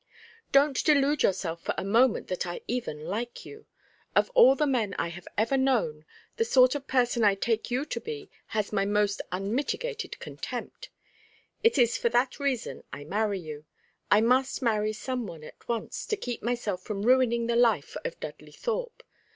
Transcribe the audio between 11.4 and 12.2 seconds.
It is for